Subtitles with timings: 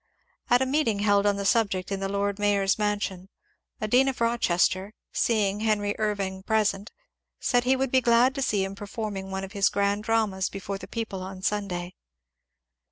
[0.49, 3.29] At a meeting held on the subject in the Lord Mayor's mansion,
[3.79, 6.91] a dean of fiochester, seeing Henry Irving present,
[7.39, 10.79] said he would be glad to see him performing one of his grand dramas before
[10.79, 11.93] the people on Sunday.